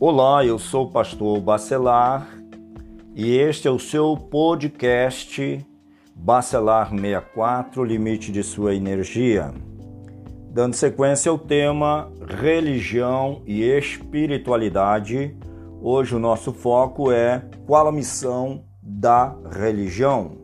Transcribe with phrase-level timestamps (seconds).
[0.00, 2.28] Olá, eu sou o pastor Bacelar
[3.16, 5.66] e este é o seu podcast
[6.14, 9.52] Bacelar 64 Limite de Sua Energia.
[10.52, 15.36] Dando sequência ao tema Religião e Espiritualidade,
[15.82, 20.38] hoje o nosso foco é qual a missão da religião.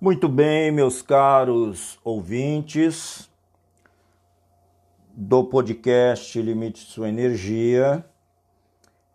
[0.00, 3.29] Muito bem, meus caros ouvintes
[5.22, 8.02] do podcast Limite Sua Energia,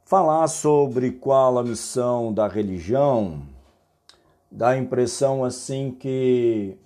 [0.04, 3.41] falar sobre qual a missão da religião
[4.52, 6.78] dá a impressão assim que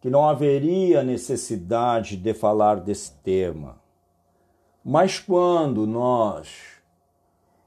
[0.00, 3.80] que não haveria necessidade de falar desse tema.
[4.84, 6.56] Mas quando nós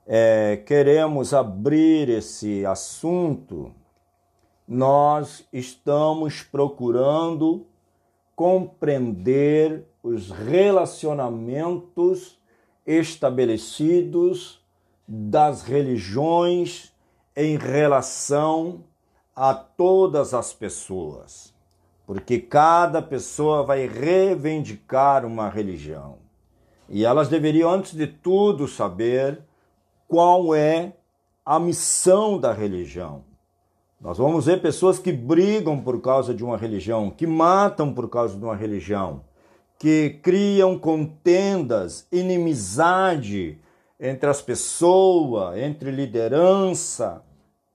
[0.06, 3.76] é, queremos abrir esse assunto,
[4.66, 7.68] nós estamos procurando
[8.34, 12.40] compreender os relacionamentos
[12.86, 14.62] estabelecidos
[15.08, 16.94] das religiões
[17.36, 18.84] em relação
[19.36, 21.54] a todas as pessoas.
[22.06, 26.20] Porque cada pessoa vai reivindicar uma religião.
[26.90, 29.42] E elas deveriam, antes de tudo, saber
[30.08, 30.94] qual é
[31.46, 33.26] a missão da religião.
[34.00, 38.38] Nós vamos ver pessoas que brigam por causa de uma religião, que matam por causa
[38.38, 39.22] de uma religião,
[39.80, 43.60] que criam contendas, inimizade
[44.00, 47.24] entre as pessoas, entre liderança,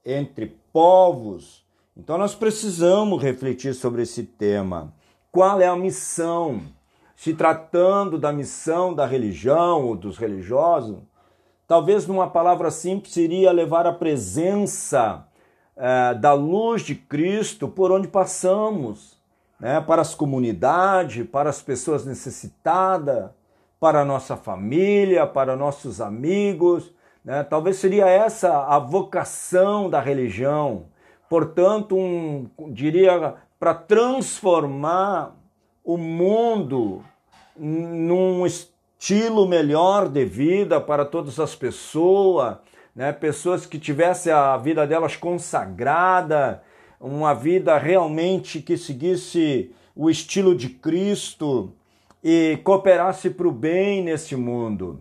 [0.04, 1.64] entre povos.
[1.96, 4.92] Então nós precisamos refletir sobre esse tema.
[5.30, 6.62] Qual é a missão?
[7.14, 10.98] Se tratando da missão da religião ou dos religiosos,
[11.68, 15.26] talvez numa palavra simples seria levar a presença
[15.76, 19.21] é, da luz de Cristo por onde passamos,
[19.62, 19.80] né?
[19.80, 23.30] para as comunidades, para as pessoas necessitadas,
[23.78, 26.92] para a nossa família, para nossos amigos.
[27.24, 27.44] Né?
[27.44, 30.86] Talvez seria essa a vocação da religião.
[31.30, 35.36] Portanto, um, diria, para transformar
[35.84, 37.04] o mundo
[37.56, 42.56] num estilo melhor de vida para todas as pessoas,
[42.96, 43.12] né?
[43.12, 46.64] pessoas que tivessem a vida delas consagrada,
[47.02, 51.72] uma vida realmente que seguisse o estilo de Cristo
[52.22, 55.00] e cooperasse para o bem nesse mundo.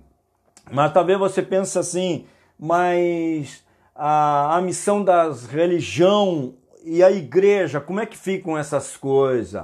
[0.71, 2.25] Mas talvez você pense assim,
[2.59, 3.63] mas
[3.95, 9.63] a, a missão das religião e a igreja, como é que ficam essas coisas?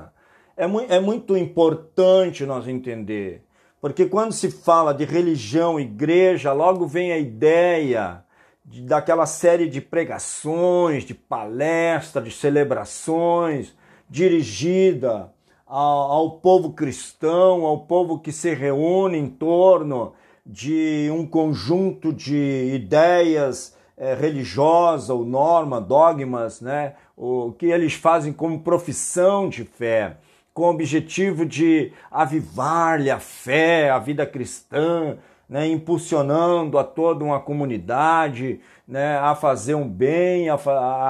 [0.56, 3.48] É, mu é muito importante nós entender
[3.80, 8.27] porque quando se fala de religião, igreja, logo vem a ideia de,
[8.68, 13.74] daquela série de pregações, de palestras, de celebrações
[14.10, 15.32] dirigida
[15.66, 20.14] ao, ao povo cristão, ao povo que se reúne em torno
[20.46, 26.94] de um conjunto de ideias é, religiosas ou normas, dogmas, né?
[27.16, 30.18] o que eles fazem como profissão de fé
[30.54, 35.16] com o objetivo de avivar-lhe a fé, a vida cristã,
[35.50, 40.56] né, impulsionando a toda uma comunidade né, a fazer um bem, a,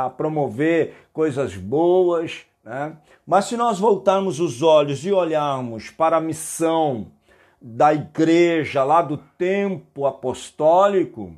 [0.06, 2.46] a promover coisas boas.
[2.64, 2.96] Né?
[3.26, 7.08] Mas se nós voltarmos os olhos e olharmos para a missão
[7.60, 11.34] da igreja lá do tempo apostólico,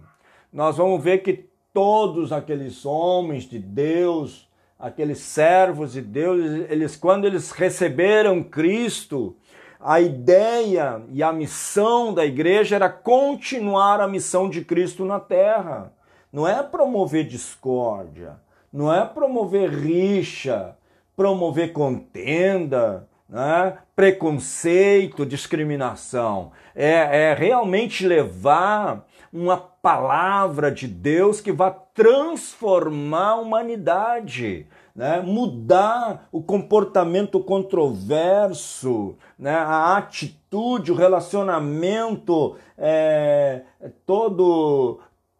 [0.51, 7.25] nós vamos ver que todos aqueles homens de Deus, aqueles servos de Deus, eles quando
[7.25, 9.35] eles receberam Cristo,
[9.79, 15.93] a ideia e a missão da igreja era continuar a missão de Cristo na terra.
[16.31, 18.39] Não é promover discórdia,
[18.71, 20.77] não é promover rixa,
[21.15, 23.77] promover contenda, né?
[23.95, 26.51] preconceito, discriminação.
[26.75, 34.65] É, é realmente levar uma palavra de Deus que vai transformar a humanidade,
[34.95, 35.21] né?
[35.21, 39.55] mudar o comportamento controverso, né?
[39.55, 43.61] a atitude, o relacionamento é,
[44.05, 44.99] todo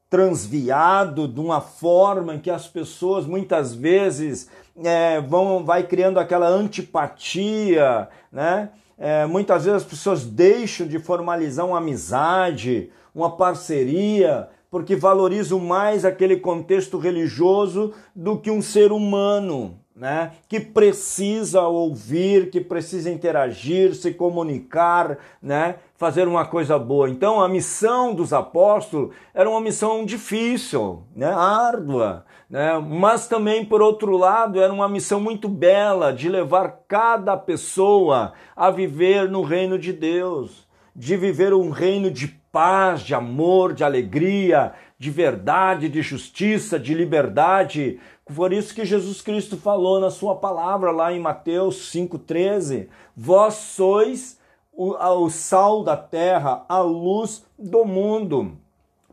[0.09, 4.49] transviado de uma forma em que as pessoas muitas vezes
[4.83, 8.69] é, vão vai criando aquela antipatia, né?
[8.97, 16.03] É, muitas vezes as pessoas deixam de formalizar uma amizade, uma parceria, porque valorizam mais
[16.03, 19.79] aquele contexto religioso do que um ser humano.
[19.99, 27.09] Né, que precisa ouvir, que precisa interagir, se comunicar, né, fazer uma coisa boa.
[27.09, 33.81] Então a missão dos apóstolos era uma missão difícil, né, árdua, né, mas também por
[33.81, 39.77] outro lado era uma missão muito bela de levar cada pessoa a viver no reino
[39.77, 40.65] de Deus,
[40.95, 46.93] de viver um reino de paz, de amor, de alegria, de verdade, de justiça, de
[46.93, 47.99] liberdade,
[48.35, 54.37] por isso que Jesus Cristo falou na sua palavra lá em Mateus 5,13: Vós sois
[54.71, 58.57] o, o sal da terra, a luz do mundo.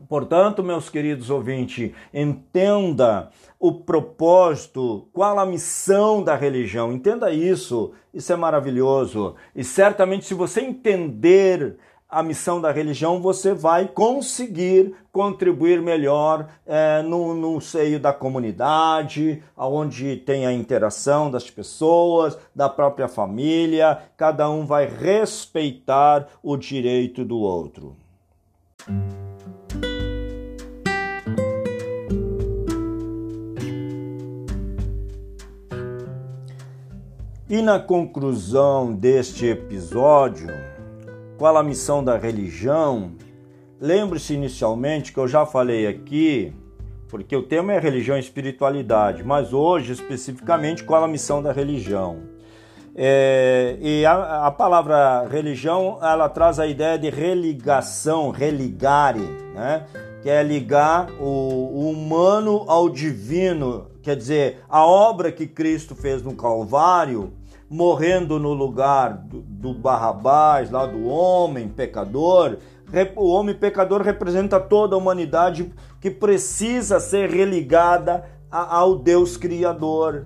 [0.07, 6.93] Portanto, meus queridos ouvintes, entenda o propósito, qual a missão da religião.
[6.93, 9.35] Entenda isso, isso é maravilhoso.
[9.55, 11.77] E certamente, se você entender
[12.09, 19.43] a missão da religião, você vai conseguir contribuir melhor é, no, no seio da comunidade,
[19.57, 27.25] onde tem a interação das pessoas, da própria família, cada um vai respeitar o direito
[27.25, 27.95] do outro.
[37.49, 40.76] E na conclusão deste episódio,
[41.37, 43.11] qual a missão da religião?
[43.79, 46.51] Lembre-se inicialmente que eu já falei aqui,
[47.07, 52.23] porque o tema é religião e espiritualidade, mas hoje especificamente qual a missão da religião.
[52.95, 59.21] É, e a, a, palavra religião ela traz a ideia de religação, religare,
[59.53, 59.85] né?
[60.23, 66.23] que é ligar o, o humano ao divino, quer dizer, a obra que Cristo fez
[66.23, 67.31] no Calvário
[67.69, 72.57] morrendo no lugar do, do Barrabás, lá do homem pecador.
[73.15, 80.25] O homem pecador representa toda a humanidade que precisa ser religada ao Deus Criador.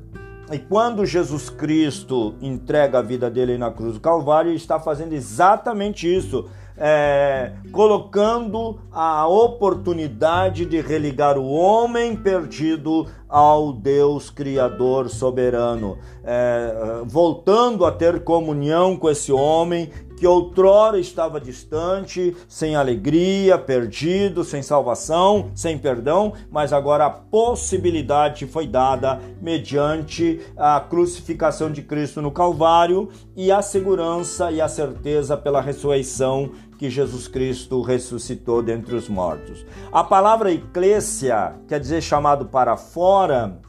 [0.51, 5.13] E quando Jesus Cristo entrega a vida dele na cruz do Calvário, ele está fazendo
[5.13, 6.49] exatamente isso
[6.83, 17.85] é, colocando a oportunidade de religar o homem perdido ao Deus Criador soberano, é, voltando
[17.85, 19.91] a ter comunhão com esse homem
[20.21, 28.45] que outrora estava distante, sem alegria, perdido, sem salvação, sem perdão, mas agora a possibilidade
[28.45, 35.35] foi dada mediante a crucificação de Cristo no Calvário e a segurança e a certeza
[35.35, 39.65] pela ressurreição que Jesus Cristo ressuscitou dentre os mortos.
[39.91, 43.59] A palavra eclésia, quer dizer chamado para fora,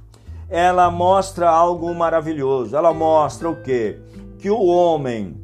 [0.51, 2.77] ela mostra algo maravilhoso.
[2.77, 3.99] Ela mostra o quê?
[4.39, 5.42] Que o homem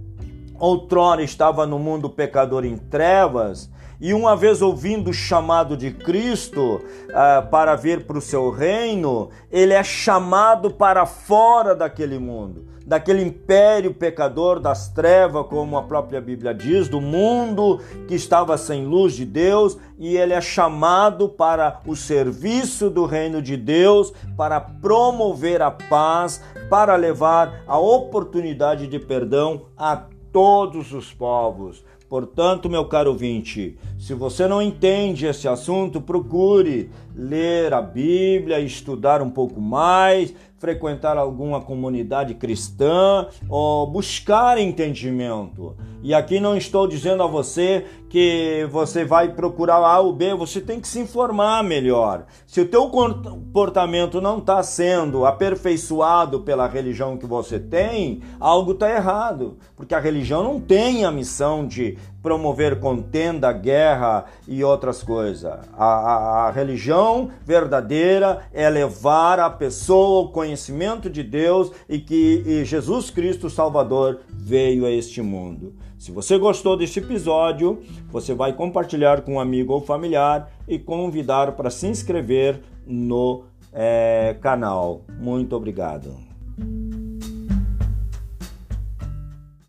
[0.59, 3.71] outrora estava no mundo pecador em trevas,
[4.01, 9.31] e uma vez ouvindo o chamado de Cristo uh, para vir para o seu reino,
[9.51, 16.21] ele é chamado para fora daquele mundo, daquele império pecador das trevas, como a própria
[16.21, 21.81] Bíblia diz, do mundo que estava sem luz de Deus, e ele é chamado para
[21.85, 26.41] o serviço do reino de Deus, para promover a paz,
[26.71, 31.85] para levar a oportunidade de perdão a todos os povos.
[32.09, 39.21] Portanto, meu caro ouvinte, se você não entende esse assunto, procure ler a Bíblia, estudar
[39.21, 45.77] um pouco mais, frequentar alguma comunidade cristã ou buscar entendimento.
[46.01, 50.61] E aqui não estou dizendo a você que você vai procurar A ou B, você
[50.61, 52.25] tem que se informar melhor.
[52.47, 58.91] Se o teu comportamento não está sendo aperfeiçoado pela religião que você tem, algo está
[58.91, 65.53] errado, porque a religião não tem a missão de promover contenda, guerra e outras coisas.
[65.77, 72.43] A, a, a religião verdadeira é levar a pessoa ao conhecimento de Deus e que
[72.47, 75.75] e Jesus Cristo Salvador veio a este mundo.
[75.99, 81.53] Se você gostou desse episódio, você vai compartilhar com um amigo ou familiar e convidar
[81.53, 85.03] para se inscrever no é, canal.
[85.19, 86.28] Muito obrigado.